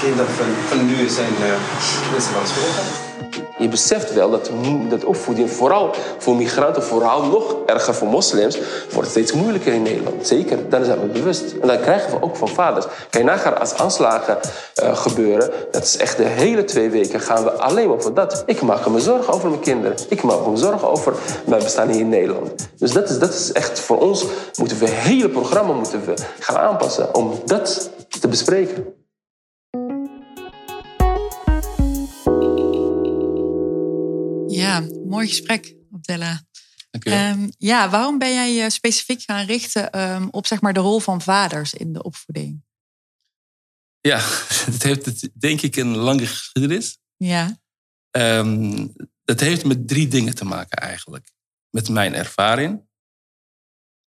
[0.00, 1.54] kinderen van, van nu zijn uh,
[2.12, 3.01] mensen van school
[3.62, 4.50] je beseft wel dat,
[4.88, 8.58] dat opvoeding, vooral voor migranten, vooral nog erger voor moslims,
[8.92, 10.26] wordt steeds moeilijker in Nederland.
[10.26, 11.54] Zeker, daar zijn we bewust.
[11.60, 12.86] En dat krijgen we ook van vaders.
[13.10, 14.38] Je nagaan als aanslagen
[14.82, 18.42] uh, gebeuren, dat is echt de hele twee weken gaan we alleen maar voor dat.
[18.46, 19.96] Ik maak me zorgen over mijn kinderen.
[20.08, 22.68] Ik maak me zorgen over mijn bestaan hier in Nederland.
[22.78, 24.24] Dus dat is, dat is echt voor ons,
[24.58, 29.01] moeten we het hele programma moeten we gaan aanpassen om dat te bespreken.
[34.72, 36.42] Ja, mooi gesprek, Abdella.
[37.06, 41.00] Um, ja, waarom ben jij je specifiek gaan richten um, op zeg maar, de rol
[41.00, 42.64] van vaders in de opvoeding?
[44.00, 44.16] Ja,
[44.70, 46.98] dat heeft denk ik een lange geschiedenis.
[47.16, 47.60] Ja.
[48.10, 48.92] Um,
[49.24, 51.32] dat heeft met drie dingen te maken eigenlijk.
[51.70, 52.82] Met mijn ervaring,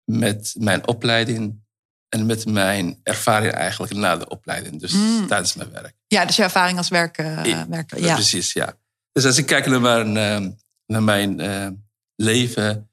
[0.03, 1.63] met mijn opleiding
[2.09, 4.79] en met mijn ervaring eigenlijk na de opleiding.
[4.79, 5.27] Dus mm.
[5.27, 5.95] tijdens mijn werk.
[6.07, 7.99] Ja, dus je ervaring als werk, uh, werker.
[7.99, 8.13] Ja.
[8.13, 8.77] Precies, ja.
[9.15, 10.51] Dus als ik kijk naar mijn, uh,
[10.85, 11.67] naar mijn uh,
[12.15, 12.91] leven.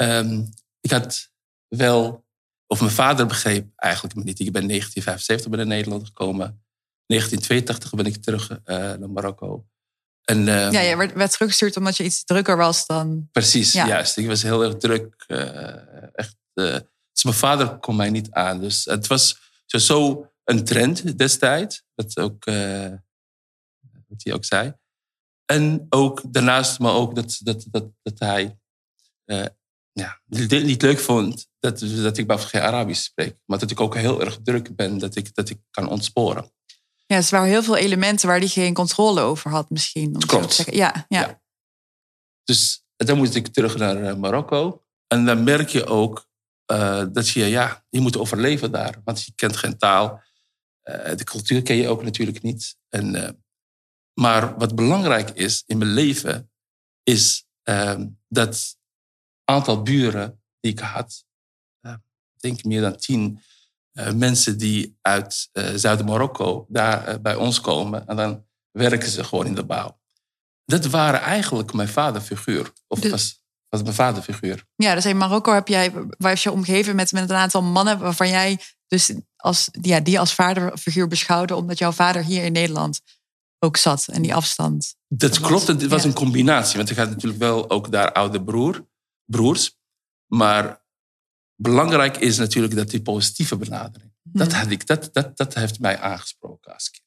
[0.00, 0.48] Um,
[0.80, 1.30] ik had
[1.68, 2.24] wel,
[2.66, 4.40] of mijn vader begreep eigenlijk me niet.
[4.40, 6.64] Ik ben in 1975 ben in Nederland gekomen.
[7.06, 9.66] 1982 ben ik terug uh, naar Marokko.
[10.24, 13.28] En, um, ja, je werd, werd, teruggestuurd omdat je iets drukker was dan.
[13.32, 13.86] Precies, ja.
[13.86, 14.16] juist.
[14.16, 15.24] Ik was heel erg druk.
[16.12, 18.60] echt, dus mijn vader kon mij niet aan.
[18.60, 21.82] Dus het was zo, zo een trend destijds.
[21.94, 22.44] Dat ook,
[24.08, 24.74] wat hij ook zei.
[25.46, 28.58] En ook daarnaast, maar ook dat, dat, dat, dat hij
[29.26, 29.46] uh,
[29.92, 33.36] ja, niet leuk vond dat, dat ik bijvoorbeeld geen Arabisch spreek.
[33.44, 36.50] Maar dat ik ook heel erg druk ben, dat ik, dat ik kan ontsporen.
[37.06, 40.14] Ja, dus er waren heel veel elementen waar hij geen controle over had misschien.
[40.14, 40.48] Om Klopt.
[40.48, 40.76] Te zeggen.
[40.76, 41.20] Ja, ja.
[41.20, 41.40] ja.
[42.44, 44.84] Dus dan moest ik terug naar eh, Marokko.
[45.06, 46.28] En dan merk je ook
[46.64, 49.00] eh, dat je, ja, je moet overleven daar.
[49.04, 50.24] Want je kent geen taal.
[51.16, 52.76] De cultuur ken je ook natuurlijk niet.
[52.88, 53.38] En,
[54.20, 56.50] maar wat belangrijk is in mijn leven,
[57.02, 58.76] is ehm, dat
[59.44, 61.24] aantal buren die ik had,
[61.80, 61.92] eh,
[62.34, 63.42] ik denk meer dan tien
[63.92, 68.06] eh, mensen die uit eh, Zuid-Marokko daar bij ons komen.
[68.06, 70.00] En dan werken ze gewoon in de bouw.
[70.64, 72.72] Dat waren eigenlijk mijn vaderfiguur.
[72.86, 74.64] Of Dus- was, was mijn vaderfiguur.
[74.76, 77.98] Ja, dus in Marokko heb jij, waar is je omgeven met, met een aantal mannen
[77.98, 83.00] waarvan jij dus als, ja, die als vaderfiguur beschouwde, omdat jouw vader hier in Nederland
[83.58, 84.96] ook zat en die afstand.
[85.08, 86.08] Dat klopt, het was ja.
[86.08, 86.76] een combinatie.
[86.76, 88.86] Want ik had natuurlijk wel ook daar oude broer,
[89.24, 89.78] broers.
[90.26, 90.84] Maar
[91.62, 94.14] belangrijk is natuurlijk dat die positieve benadering.
[94.22, 94.56] Dat, Mhm.
[94.56, 97.04] had ik, dat, dat, dat heeft mij aangesproken als kind.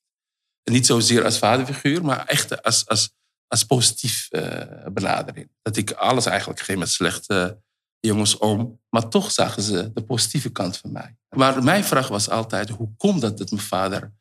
[0.64, 3.16] En niet zozeer als vaderfiguur, maar echt als, als,
[3.48, 5.52] als positief eh, benadering.
[5.62, 7.62] Dat ik alles eigenlijk ging met slechte
[8.00, 8.82] jongens om.
[8.90, 11.18] Maar toch zagen ze de positieve kant van mij.
[11.30, 14.14] Maar mijn vraag was altijd, hoe komt dat dat mijn vader,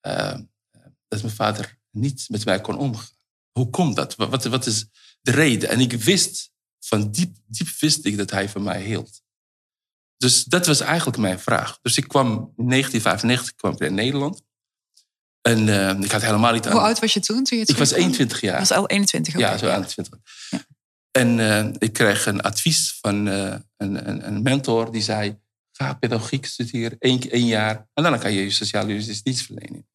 [0.00, 0.38] eh,
[1.10, 3.08] dat mijn vader niet met mij kon omgaan?
[3.52, 4.14] Hoe komt dat?
[4.16, 4.86] Wat, wat- is
[5.20, 5.68] de reden?
[5.68, 9.22] En ik wist, van diep, diep wist ik dat hij van mij hield.
[10.16, 11.78] Dus dat was eigenlijk mijn vraag.
[11.82, 14.42] Dus ik kwam in 1995 kwam ik in Nederland.
[15.40, 16.72] En eh, ik had helemaal niet aan...
[16.72, 17.44] Hoe oud was je toen?
[17.44, 18.00] toen je Ik was terugkwam?
[18.02, 18.58] 21 jaar.
[18.58, 19.44] Was al 21, oké.
[19.44, 20.18] Ja, zo aan de 20.
[21.10, 25.40] En eh, ik kreeg een advies van eh, een, een, een mentor die zei:
[25.72, 27.88] ga pedagogiek studeren, één, één jaar.
[27.94, 29.86] En dan kan je je sociale dienstverlening.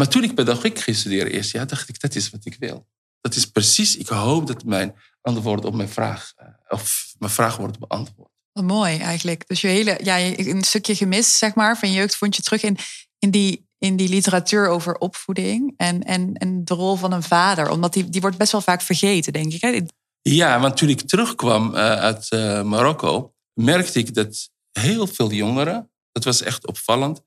[0.00, 2.86] Maar toen ik pedagogiek ging studeren eerst jaar, dacht ik: dat is wat ik wil.
[3.20, 7.56] Dat is precies, ik hoop dat mijn antwoord op mijn vraag, eh, of mijn vraag
[7.56, 8.30] wordt beantwoord.
[8.52, 9.48] Wat mooi eigenlijk.
[9.48, 12.62] Dus je hele, ja, een stukje gemist, zeg maar, van je jeugd vond je terug
[12.62, 12.76] in,
[13.18, 17.70] in, die, in die literatuur over opvoeding en, en, en de rol van een vader.
[17.70, 19.60] Omdat die, die wordt best wel vaak vergeten, denk ik.
[19.60, 19.80] Hè?
[20.22, 25.90] Ja, want toen ik terugkwam eh, uit eh, Marokko, merkte ik dat heel veel jongeren,
[26.12, 27.22] dat was echt opvallend,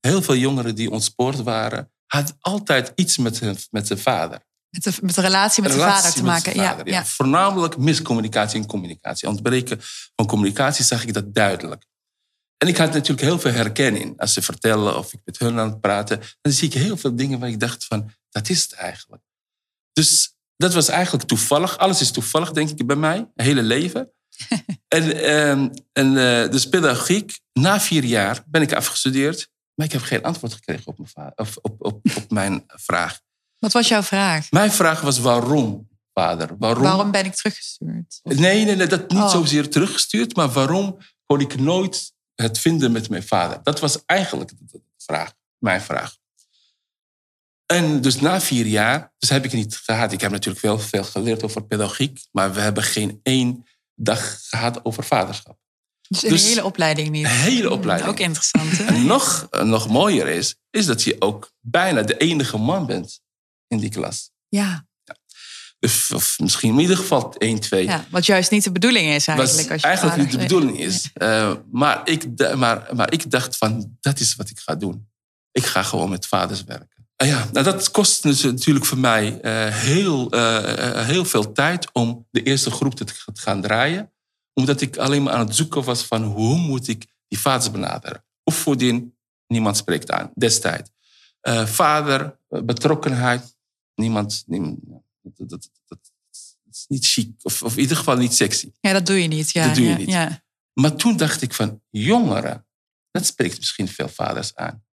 [0.00, 4.40] heel veel jongeren die ontspoord waren, hadden altijd iets met hun, met zijn vader.
[4.70, 6.54] Met de, met de relatie met de Relatie vader te maken.
[6.54, 7.04] Ja, ja.
[7.04, 9.28] Voornamelijk miscommunicatie en communicatie.
[9.28, 9.78] Ontbreken
[10.16, 11.86] van communicatie zag ik dat duidelijk.
[12.56, 14.20] En ik had natuurlijk heel veel herkenning.
[14.20, 17.16] Als ze vertellen of ik met hun aan het praten, dan zie ik heel veel
[17.16, 19.22] dingen waar ik dacht van, dat is het eigenlijk.
[19.92, 21.78] Dus dat was eigenlijk toevallig.
[21.78, 23.30] Alles is toevallig, denk ik, bij mij.
[23.34, 24.12] Mijn hele leven.
[24.88, 29.48] en ehm, en eh, dus pedagogiek, na vier jaar ben ik afgestudeerd.
[29.74, 33.20] Maar ik heb geen antwoord gekregen op mijn, of, op, op, op mijn vraag.
[33.58, 34.50] Wat was jouw vraag?
[34.50, 36.56] Mijn vraag was waarom, vader?
[36.58, 36.82] Waarom?
[36.82, 38.20] Waarom ben ik teruggestuurd?
[38.22, 39.30] Nee, nee, nee, dat niet Oh.
[39.30, 40.36] zozeer teruggestuurd.
[40.36, 43.62] Maar waarom kon ik nooit het vinden met mijn vader?
[43.62, 46.16] Dat was eigenlijk de vraag, mijn vraag.
[47.66, 50.12] En dus na vier jaar, dus heb ik niet gehad.
[50.12, 52.26] Ik heb natuurlijk wel veel geleerd over pedagogiek.
[52.32, 55.58] Maar we hebben geen één dag gehad over vaderschap.
[56.20, 57.24] Dus een Dus- hele opleiding niet.
[57.24, 58.10] Een hele Hmm, opleiding.
[58.10, 58.84] Ook interessant, hè?
[58.84, 63.20] En nog, nog mooier is, is dat je ook bijna de enige man bent
[63.66, 64.30] in die klas.
[64.48, 64.86] Ja,
[65.80, 67.84] Of, of misschien in ieder geval één, twee.
[67.84, 69.70] ja, wat juist niet de bedoeling is eigenlijk.
[69.70, 71.10] Als je eigenlijk niet de bedoeling is.
[71.14, 75.08] Eh, maar, ik, maar, maar ik dacht van, dat is wat ik ga doen.
[75.52, 76.94] Ik ga gewoon met vaders werken.
[77.16, 81.52] Ah ja, nou dat kost dus natuurlijk voor mij eh, heel, eh, eh, heel veel
[81.52, 84.12] tijd om de eerste groep te gaan draaien.
[84.54, 88.24] Omdat ik alleen maar aan het zoeken was van hoe moet ik die vaders benaderen.
[88.42, 89.14] Opvoeding,
[89.46, 90.90] niemand spreekt aan, destijds.
[91.40, 93.56] Eh, vader, eh, betrokkenheid,
[93.94, 96.12] niemand, dat, dat, dat
[96.70, 97.30] is niet chic.
[97.42, 98.72] Of, of in ieder geval niet sexy.
[98.80, 99.50] Ja, dat doe je niet.
[99.50, 100.08] Ja, Dat doe je ja, niet.
[100.08, 100.44] Ja.
[100.72, 102.66] Maar toen dacht ik van, jongeren,
[103.10, 104.84] dat spreekt misschien veel vaders aan.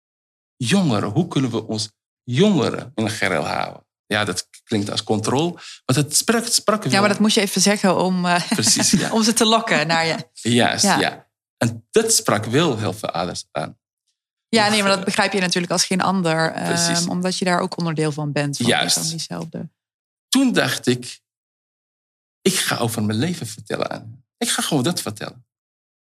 [0.55, 1.91] Jongeren, hoe kunnen we ons
[2.23, 3.85] jongeren in een gerel houden?
[4.11, 5.51] Ja, dat klinkt als controle,
[5.85, 6.91] maar dat sprak, sprak wel.
[6.91, 9.11] ja, maar dat moest je even zeggen om, eh, Precies, ja.
[9.15, 10.15] om ze te lokken naar je.
[10.33, 10.99] Juist, Ja.
[10.99, 11.29] ja.
[11.57, 13.79] En dat sprak wel heel veel vaders aan.
[14.49, 16.51] Ja, nee, maar dat begrijp je natuurlijk als geen ander.
[16.51, 18.57] ehm, omdat je daar ook onderdeel van bent.
[18.57, 18.97] Van, Juist.
[18.97, 19.69] Van diezelfde.
[20.29, 21.19] Toen dacht ik,
[22.41, 24.23] ik ga over mijn leven vertellen aan.
[24.37, 25.45] Ik ga gewoon dat vertellen.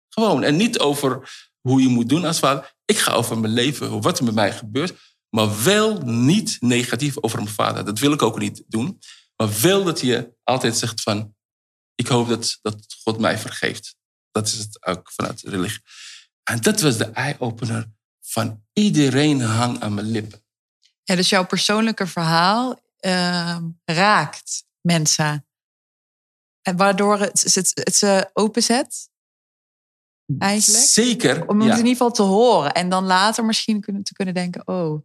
[0.09, 0.43] Gewoon.
[0.43, 1.31] En niet over
[1.61, 2.75] hoe je moet doen als vader.
[2.85, 5.14] Ik ga over mijn leven, wat er met mij gebeurt.
[5.35, 7.85] Maar wel niet negatief over mijn vader.
[7.85, 9.01] Dat wil ik ook niet doen.
[9.37, 11.35] Maar wel dat je altijd zegt van...
[11.95, 13.97] Ik hoop dat, dat God mij vergeeft.
[14.31, 15.83] Dat is het ook vanuit de religie.
[16.43, 20.45] En dat was de eye-opener van iedereen hang aan mijn lippen.
[21.03, 25.47] Ja, dus jouw persoonlijke verhaal ehm, raakt mensen.
[26.63, 29.11] En waardoor het, het, het ze openzet.
[30.39, 30.85] Eigenlijk.
[30.85, 31.49] Zeker.
[31.49, 31.73] Om het ja.
[31.73, 32.73] in ieder geval te horen.
[32.73, 35.03] En dan later misschien kunnen, te kunnen denken: oh,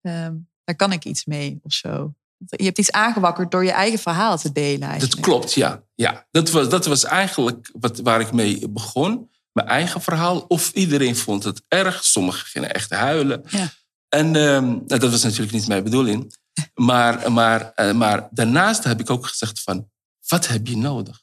[0.00, 0.34] ehm,
[0.64, 2.14] daar kan ik iets mee of zo.
[2.46, 4.88] je hebt iets aangewakkerd door je eigen verhaal te delen.
[4.88, 5.16] Eigenlijk.
[5.16, 5.82] Dat klopt, ja.
[5.94, 6.26] ja.
[6.30, 9.30] Dat, was, dat was eigenlijk wat, waar ik mee begon.
[9.52, 10.44] Mijn eigen verhaal.
[10.48, 12.04] Of iedereen vond het erg.
[12.04, 13.42] Sommigen gingen echt huilen.
[13.48, 13.68] Ja.
[14.08, 16.28] En ehm, nou, dat was natuurlijk niet mijn bedoeling.
[16.74, 19.90] Maar, maar, eh, maar daarnaast heb ik ook gezegd van...
[20.26, 21.22] Wat heb je nodig?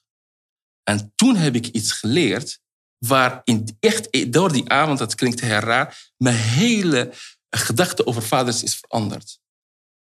[0.83, 2.59] En toen heb ik iets geleerd...
[2.97, 6.11] waar in, echt door die avond, dat klinkt heel raar...
[6.17, 7.13] mijn hele
[7.49, 9.39] gedachte over vaders is veranderd.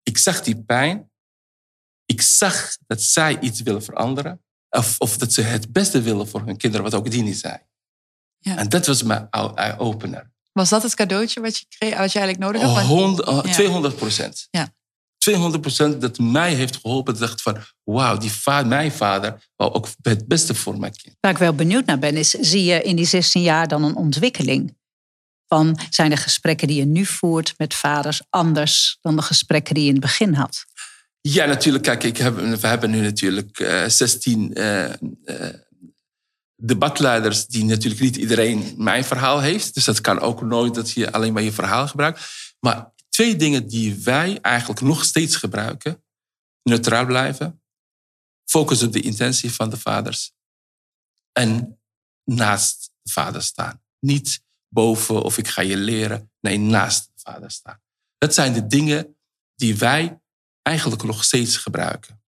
[0.02, 1.10] Ik zag die pijn.
[2.04, 4.44] Ik zag dat zij iets willen veranderen.
[4.68, 7.58] Of, of dat ze het beste willen voor hun kinderen, wat ook Dini zei.
[8.38, 8.56] Ja.
[8.56, 10.30] En dat was mijn eye-opener.
[10.52, 12.74] Was dat het cadeautje wat je, kreeg, wat je eigenlijk nodig had?
[12.74, 13.52] Want- Hond- oh, Ja.
[13.52, 14.46] 200 procent.
[14.50, 14.74] Ja.
[15.18, 17.12] 200 procent dat mij heeft geholpen.
[17.18, 20.92] Dat ik dacht van, wauw, die va mijn vader wou ook het beste voor mijn
[20.96, 21.16] kind.
[21.20, 23.96] Waar ik wel benieuwd naar ben, is zie je in die 16 jaar dan een
[23.96, 24.78] ontwikkeling?
[25.54, 29.82] Van zijn de gesprekken die je nu voert met vaders anders dan de gesprekken die
[29.82, 30.64] je in het begin had?
[31.20, 31.84] Ja, natuurlijk.
[31.84, 34.84] Kijk, ik we hebben nu natuurlijk eh, 16 eh,
[35.24, 35.54] eh,
[36.56, 39.74] debatleiders die natuurlijk niet iedereen mijn verhaal heeft.
[39.74, 42.20] Dus dat kan ook nooit dat je alleen maar je verhaal gebruikt.
[42.60, 46.04] Maar twee dingen die wij eigenlijk nog steeds gebruiken.
[46.62, 47.62] Neutraal blijven.
[48.44, 50.32] Focus op de intentie van de vaders.
[51.32, 51.80] En
[52.24, 53.82] naast de vader staan.
[53.98, 56.30] Niet boven of ik ga je leren.
[56.40, 57.80] Nee, naast de vader staan.
[58.18, 59.16] Dat zijn de dingen
[59.54, 60.20] die wij
[60.62, 62.22] eigenlijk nog steeds gebruiken.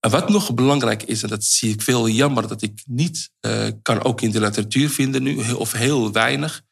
[0.00, 3.68] En wat nog belangrijk is, en dat zie ik veel jammer dat ik niet eh,
[3.82, 6.62] kan ook in de literatuur vinden nu, of heel weinig,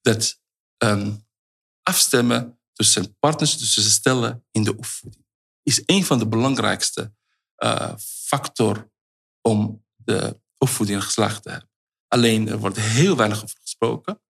[0.00, 0.40] dat
[0.76, 1.12] ehm,
[1.82, 5.24] afstemmen tussen partners, tussen stellen in de opvoeding,
[5.62, 7.12] is een van de belangrijkste
[7.54, 7.94] eh
[8.34, 8.90] factor
[9.40, 11.70] om de opvoeding geslaagd te hebben.
[12.08, 14.20] Alleen er wordt heel weinig over gesproken.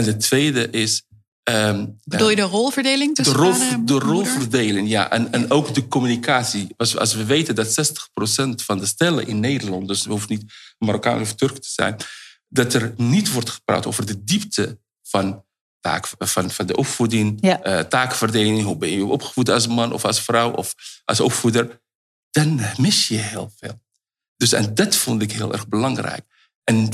[0.00, 1.02] En de tweede is.
[1.42, 5.10] ehm, Bedoel je de rolverdeling de, tussen rol, vader en de rolverdeling, ja.
[5.10, 6.66] En, en ook de communicatie.
[6.76, 10.52] Als, als we weten dat 60% van de stellen in Nederland, dus het hoeft niet
[10.78, 11.96] Marokkaan of Turk te zijn,
[12.48, 15.44] dat er niet wordt gepraat over de diepte van,
[15.80, 17.62] taak, van, van de opvoeding, Ja.
[17.62, 21.80] eh, taakverdeling, hoe ben je opgevoed als man of als vrouw of als opvoeder,
[22.30, 23.80] dan mis je heel veel.
[24.36, 26.24] Dus en dat vond ik heel erg belangrijk.
[26.64, 26.88] En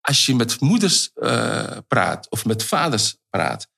[0.00, 3.68] als je met moeders eh, praat of met vaders praat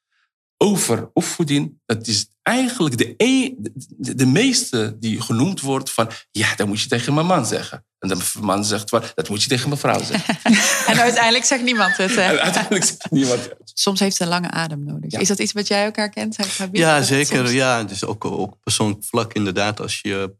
[0.57, 6.55] over opvoeding, dat is eigenlijk de, e- de, de meeste die genoemd wordt van, ja,
[6.55, 7.85] dat moet je tegen mijn man zeggen.
[7.99, 10.37] En de man zegt, van, dat moet je tegen mijn vrouw zeggen.
[10.93, 12.15] En uiteindelijk zegt niemand het.
[12.15, 12.41] hè?
[12.41, 13.71] Uiteindelijk zegt niemand het.
[13.75, 15.11] Soms heeft het een lange adem nodig.
[15.11, 15.19] Ja.
[15.19, 16.57] Is dat iets wat jij ook herkent?
[16.59, 16.77] Habib?
[16.77, 17.37] Ja, zeker.
[17.37, 19.81] soms- Ja, dus ook, ook persoonlijk vlak inderdaad.
[19.81, 20.35] Als je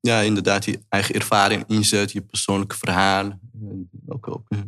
[0.00, 3.32] ja, inderdaad je eigen ervaring inzet, je persoonlijke verhaal eh,
[4.06, 4.58] ook, ook, eh,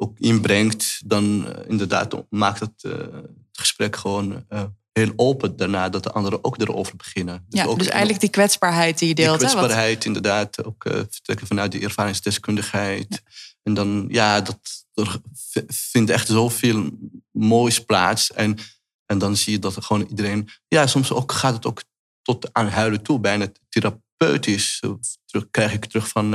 [0.00, 5.88] ook inbrengt, dan eh, inderdaad maakt het, eh, het gesprek gewoon eh, heel open daarna
[5.88, 7.46] dat de anderen ook erover beginnen.
[7.48, 9.40] Ja, ook dus eigenlijk die kwetsbaarheid die je die deelt.
[9.40, 13.22] hè, wat- kwetsbaarheid inderdaad, ook vertrekken vanuit die ervaringsdeskundigheid.
[13.62, 14.58] En dan, ja, dat,
[14.94, 15.20] er
[15.68, 16.90] vindt echt zoveel
[17.30, 18.32] moois plaats.
[18.32, 18.58] En,
[19.06, 20.48] en dan zie je dat er gewoon iedereen...
[20.68, 21.82] Ja, soms ook, gaat het ook
[22.22, 24.82] tot aan huilen toe, bijna therapeutisch.
[25.24, 26.34] Terug, krijg ik terug van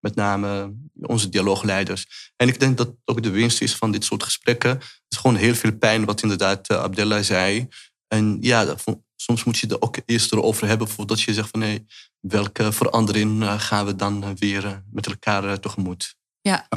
[0.00, 2.32] met name onze dialoogleiders.
[2.36, 4.70] En ik denk dat ook de winst is van dit soort gesprekken.
[4.70, 7.68] Het is gewoon heel veel pijn, wat inderdaad uh, Abdella zei.
[8.08, 8.74] En ja,
[9.16, 11.78] soms moet je er ook eerst erover hebben voordat je zegt van hé,
[12.20, 16.16] welke verandering uh, gaan we dan weer uh, met elkaar tegemoet.
[16.40, 16.68] Ja.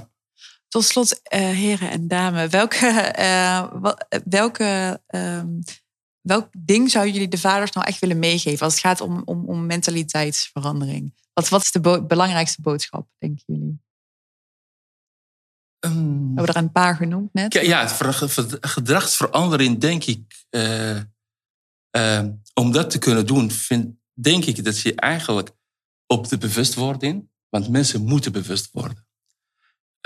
[0.67, 3.73] Tot slot, uh, heren en dames, welke, uh,
[4.23, 5.59] welke, um,
[6.21, 9.45] welk ding zouden jullie de vaders nou echt willen meegeven als het gaat om, om,
[9.45, 11.13] om mentaliteitsverandering?
[11.39, 13.81] Wat, wat is de bo belangrijkste boodschap, denken jullie?
[15.79, 17.53] Um, we hebben er een paar genoemd net.
[17.53, 17.87] Ja, ja
[18.61, 20.45] gedragsverandering denk ik.
[20.49, 20.99] Uh,
[21.97, 25.49] uh, om dat te kunnen doen, vind, denk ik dat je eigenlijk
[26.05, 29.07] op de bewustwording, want mensen moeten bewust worden.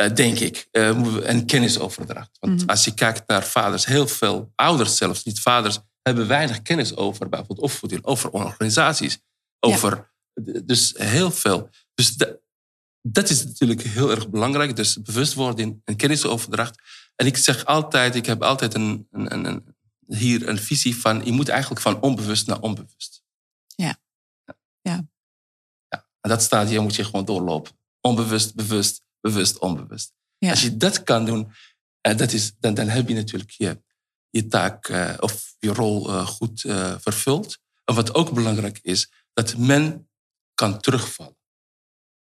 [0.01, 0.67] Uh, denk ik.
[0.71, 2.37] en kennisoverdracht.
[2.39, 2.69] Want mm-hmm.
[2.69, 7.29] als je kijkt naar vaders, heel veel ouders zelfs, niet vaders, hebben weinig kennis over
[7.29, 9.19] bijvoorbeeld opvoeding, over organisaties,
[9.59, 10.12] over.
[10.63, 11.69] Dus heel veel.
[11.93, 12.15] Dus
[13.01, 14.75] dat is natuurlijk heel erg belangrijk.
[14.75, 16.81] Dus bewustwording en kennisoverdracht.
[17.15, 19.75] En ik zeg altijd, ik heb altijd een, een, een,
[20.07, 23.23] hier een visie van, je moet eigenlijk van onbewust naar onbewust.
[23.75, 23.99] Ja.
[24.81, 25.07] ja.
[25.87, 26.07] ja.
[26.21, 27.71] En dat staat hier moet je gewoon doorlopen.
[28.01, 30.13] Onbewust, bewust, bewust, onbewust.
[30.37, 30.49] Ja.
[30.49, 31.51] Als je dat kan doen,
[32.07, 33.81] uh, dat is, dan, dan heb je natuurlijk je,
[34.29, 36.61] je taak uh, of je rol uh, goed
[36.99, 37.57] vervuld.
[37.83, 40.09] En wat ook belangrijk is, dat men
[40.53, 41.41] kan terugvallen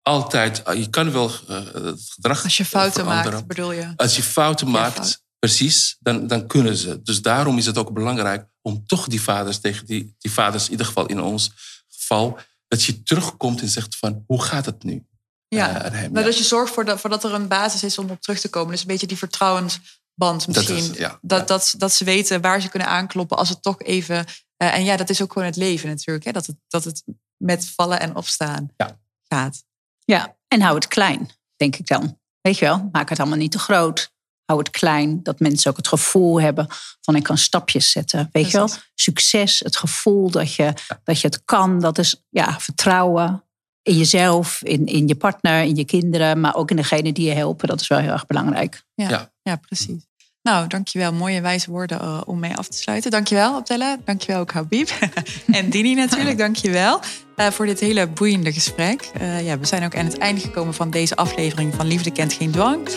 [0.10, 3.34] altijd, je kan wel het gedrag Als je fouten veranderen.
[3.34, 3.94] maakt, bedoel je?
[3.96, 5.24] Als je fouten ja, maakt, fout.
[5.40, 7.02] precies, dan, dan kunnen ze.
[7.02, 10.72] Dus daarom is het ook belangrijk om toch die vaders tegen die, die vaders, in
[10.72, 11.52] ieder geval in ons
[11.88, 15.06] geval, dat je terugkomt en zegt van hoe gaat het nu?
[15.48, 16.12] Ja, eh, hem?
[16.12, 16.28] maar Ja.
[16.28, 18.50] dat je zorgt voor dat, voor dat er een basis is om op terug te
[18.50, 18.72] komen.
[18.72, 20.76] Dus een beetje die vertrouwensband misschien.
[20.76, 21.20] is het, ja.
[21.22, 21.48] dat.
[21.48, 24.26] Dat, dat ze weten waar ze kunnen aankloppen als het toch even...
[24.58, 26.26] eh, en ja, dat is ook gewoon het leven natuurlijk.
[26.26, 26.32] Hè?
[26.32, 27.04] Dat, het, dat het
[27.40, 29.00] met vallen en opstaan Ja.
[29.28, 29.64] gaat.
[30.06, 32.20] Ja, en hou het klein, denk ik dan.
[32.42, 34.12] Weet je wel, maak het allemaal niet te groot.
[34.46, 36.68] Hou het klein, dat mensen ook het gevoel hebben
[37.02, 38.30] van ik kan stapjes zetten.
[38.32, 40.74] Weet je wel, succes, het gevoel dat je,
[41.04, 43.44] dat je het kan, dat is ja, vertrouwen
[43.82, 47.34] in jezelf, in, in je partner, in je kinderen, maar ook in degene die je
[47.34, 47.68] helpen.
[47.68, 48.84] Dat is wel heel erg belangrijk.
[48.94, 49.32] Ja, Ja.
[49.42, 49.56] ja.
[49.56, 50.08] precies.
[50.50, 51.14] Nou, dankjewel.
[51.14, 53.12] Mooie wijze woorden eh, om mee af te sluiten.
[53.12, 53.98] Dankjewel, Abdella.
[54.06, 54.90] Dankjewel ook, Habib.
[55.52, 57.00] en Dini natuurlijk, dankjewel
[57.38, 59.12] uh, voor dit hele boeiende gesprek.
[59.22, 62.34] Uh, ja, we zijn ook aan het einde gekomen van deze aflevering van Liefde kent
[62.34, 62.90] geen dwang.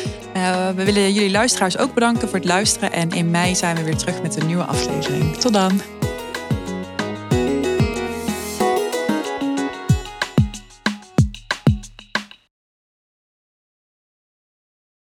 [0.76, 2.92] We willen jullie luisteraars ook bedanken voor het luisteren.
[2.92, 5.36] En in mei zijn we weer terug met een nieuwe aflevering.
[5.36, 6.01] Tot dan.